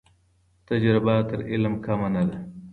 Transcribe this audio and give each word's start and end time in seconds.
تجربه 0.67 1.15
تر 1.29 1.39
علم 1.51 1.73
کمه 1.85 2.09
نه 2.15 2.23
ده. 2.29 2.37